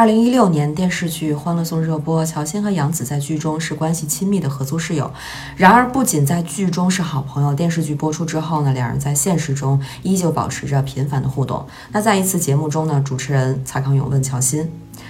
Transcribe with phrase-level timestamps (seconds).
[0.00, 5.12] 二零一六年电视剧《欢乐颂》热播，乔欣和杨紫在剧中是关系亲密的合租室友。
[5.58, 11.66] 然而，不仅在剧中是好朋友，电视剧播出之后呢，两人在现实中依旧保持着频繁的互动。
[11.92, 14.66] 那在一次节目中呢，主持人蔡康永问乔欣，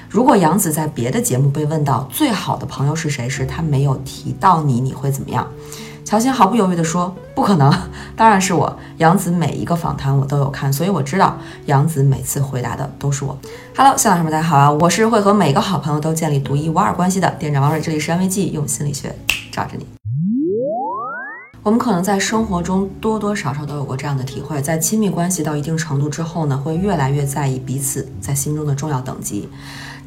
[0.08, 5.46] 如果杨紫在别的节目被问到最好的朋友是谁时，他没有提到你，你会怎么样？
[6.10, 7.72] 乔欣毫不犹豫地说：“不可能，
[8.16, 13.38] 当然是我。”杨子每一个访谈我都有看，所以我知道杨子每次回答的都是我。
[13.76, 14.68] Hello，小老师们，大家好啊！
[14.72, 19.14] 我是会和每个好朋友都建立独一无二关系的店长王蕊，这里是安慰剂，用心理学
[19.52, 19.86] 罩着你。
[21.62, 29.48] 我们可能在生活中多多少少都有过这样的体会，在亲密关系到一定程度之后呢，会越来越在意彼此在心中的重要等级。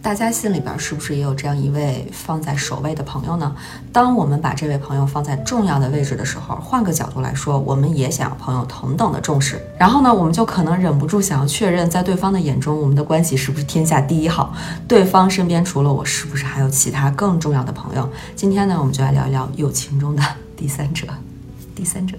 [0.03, 3.55] 大家心里边是不是也有这样一位放在首位的朋友呢？
[3.93, 9.65] 当我们把这位朋友放在重要的位置的时候，换个角度来说，我们也想要朋友同等的重视。
[9.77, 14.53] 然后呢，我们就可能忍不住想要确认，在对方的眼中，我们的关系是不是天下第一好？
[14.89, 18.09] 对方身边除了我，是不是还有其他更重要的朋友？
[18.35, 20.21] 今天呢，我们就来聊一聊友情中的
[20.57, 21.07] 第三者。
[21.73, 22.17] 第三者，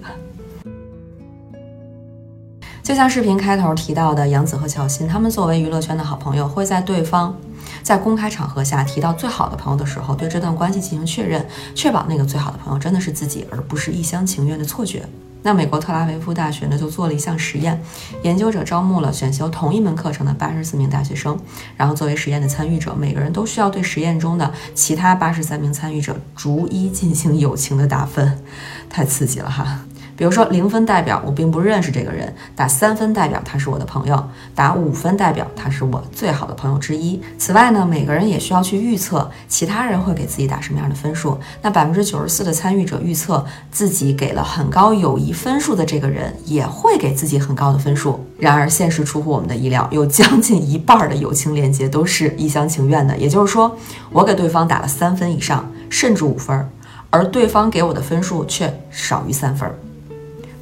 [2.85, 7.35] 就像视频开头提到的，杨紫和乔欣，他们作为娱乐圈的好朋友，会在对方。
[7.81, 15.03] 在公开场合下提到最好的朋友的时候，对这段关系进行确认，确保那个最好的朋友真的是自己，而不是一厢情愿的错觉。
[15.41, 17.81] 那美国特拉维夫大学呢就做了一项实验，
[18.21, 21.35] 研究者招募了选修同一门课程的八十四名大学生，
[21.75, 28.39] 然后作为实验的参与者，每个人都需要对实验中的其他八十三名参与者逐一进行友情的打分，
[28.87, 29.79] 太刺激了哈。
[30.17, 37.21] 比如说，零分代表我并不认识这个人，打三分代表他是我的朋友，打五分代表他是我最好的朋友之一。
[37.37, 41.37] 此外呢，每个人也需要去预测其他人会给自己打什么样的分数。
[41.61, 48.25] 那百分之九十四的参与者预测自己给了很高友谊分数的这个人也会给自己很高的分数。
[48.39, 53.17] 然而，现实出乎我们的意料，有将近一半的友情连接都是一厢情愿的。
[53.17, 53.75] 也就是说，
[54.11, 56.69] 我给对方打了三分以上，甚至五分，
[57.09, 59.69] 而对方给我的分数却少于三分。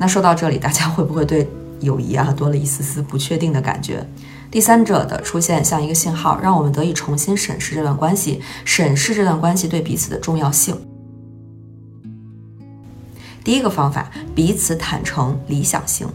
[0.03, 1.49] 那说到这里，大家会不会对
[1.79, 4.05] 友谊啊多了一丝丝不确定的感觉？
[4.51, 10.75] 第三者的出现像一个信号，让我们得以重新审视这段关系，审视这段关系对彼此的重要性。
[13.45, 16.05] 第一个方法，彼此坦诚理想型。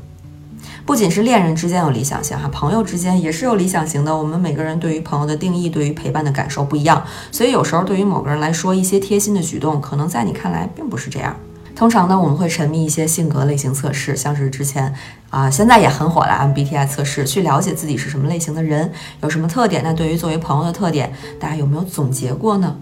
[0.85, 4.15] 不仅是恋人之间有理想型哈，朋友之间也是有理想型的。
[4.15, 11.35] 我们每个人对于朋友的定义，对于陪伴的感受不一样，所以有时候对于某个人来说，一些贴心的举动，可能在你看来并不是这样。
[11.79, 14.93] 通常呢，我们会沉迷一些性格类型测试，像是之前
[15.31, 18.91] 啊，现在也很火的 MBTI 测试，去了解自己是什么类型的人，
[19.23, 19.85] 有什么特点。
[19.85, 22.75] 那对于作为朋友的特点，大家有没有总结过呢？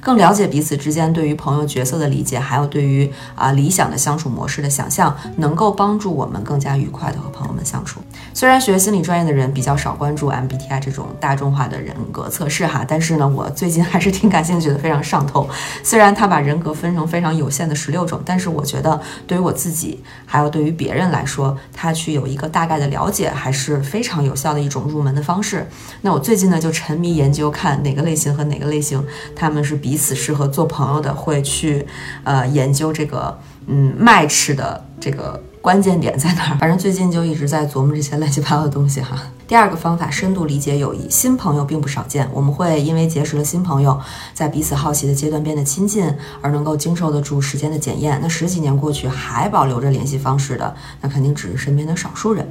[0.00, 8.00] 更了解彼此之间对于朋友角色的理解，还有对于啊理想的相处模式的想象，能够帮助我们更加愉快的和朋友们相处。
[8.32, 15.46] 虽然学心理专业的人比较少关注 MBTI 这种大众化的人格测试哈，但是呢，我最近还是挺感兴趣的，非常上头。
[15.82, 25.68] 虽然他把人格分成非常有限的十六种，但是我觉得对于我自己还有对于别人来说，他去有一个大概的了解，还是非常有效的一种入门的方式。
[26.00, 29.04] 那我最近呢就沉迷研究，看哪个类型和哪个类型
[29.36, 29.82] 他们是。
[29.82, 31.84] 彼此适合做朋友的会去，
[32.22, 36.58] 呃，研究这个，嗯，match 的这个关键点在哪儿？
[36.58, 39.16] 反正最近就一直在琢磨这些乱七八糟的东西哈。
[39.46, 43.96] 第二个方法，深度理解友谊，新朋友并不少见，我们会因为结识了新朋友，
[44.34, 48.18] 在彼此好奇的阶段变得亲近，而能够经受得住时间的检验。
[48.20, 52.44] 那十几年过去还保留着联系方式的，那肯定只是身边的少数人。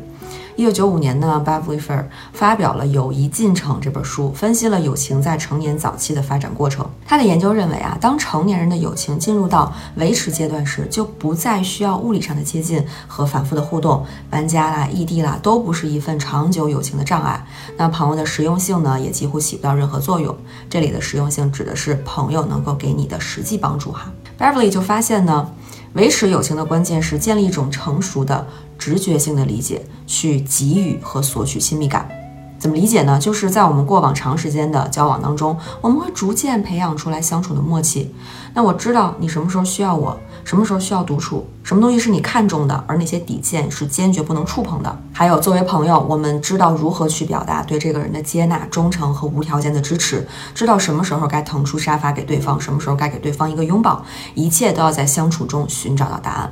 [0.56, 6.88] 一九九五年呢 b a v l y f e r 发表了《友谊进程》这本书，分析了友情在成年早期的发展过程。
[7.06, 17.44] 他的研究认为啊，当成年人的友情进入到维持阶段时，就不再需要物理上的接近和反复的互动，搬家啦、异地啦，都不是一份长久友情的障碍。
[17.78, 20.36] 那朋友的实用性呢，也几乎起不到任何作用。
[20.70, 24.12] 这里的实用性指的是朋友能够给你的实际帮助哈。
[24.38, 25.50] Beverly 就发现呢。
[25.94, 28.48] 维持友情的关键是建立一种成熟的
[28.78, 32.10] 直觉性的理解，去给予和索取亲密感。
[32.62, 33.18] 怎么理解呢？
[33.18, 38.14] 就是在我们过往长时间的交往当中，我们会逐渐培养出来相处的默契。
[38.54, 40.16] 那我知道你什么时候需要我。
[40.44, 41.48] 什么时候需要独处？
[41.64, 45.00] 什么东西是你看中的，而那些底线是坚决不能触碰的？
[45.12, 54.04] 还有，作为朋友，我们知道如何去表达对这个人的接纳、忠诚和无条件的支持，知道什么时候该腾出沙发给对方，什么时候该给对方一个拥抱，
[54.34, 56.52] 一切都要在相处中寻找到答案。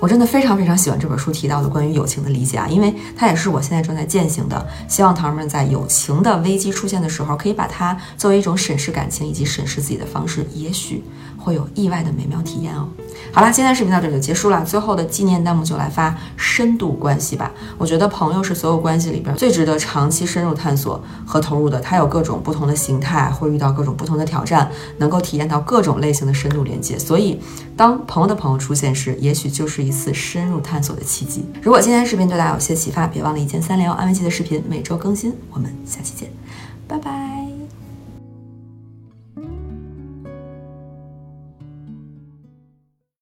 [0.00, 4.66] 我真的非常非常喜欢这本书提到的关于友情的理解啊，因为它也是我现在正在践行的。
[4.88, 11.04] 希望糖人们在友情的危机出现的时候，可以把它作为一种审视感情以及审视自己的方式，也许
[11.36, 12.88] 会有意外的美妙体验哦。
[13.32, 14.64] 好啦，今天视频到这就结束了。
[14.64, 17.50] 最后的纪念弹幕就来发深度关系吧。
[17.78, 21.78] 我觉得朋友是所有关系里边最值得长期深入探索和投入的。
[21.80, 26.98] 它有各种不同的形态，会遇到各种不同的挑战，能够体验到各种类型的深度连接。
[26.98, 27.40] 所以，
[27.76, 31.44] 当朋友的朋友出现时，也许就是一次深入探索的契机。
[31.62, 33.94] 如果今天视频对大家有些启发，别忘了一键三连哦。
[33.94, 36.28] 安慰剂的视频每周更新，我们下期见，
[36.88, 37.39] 拜拜。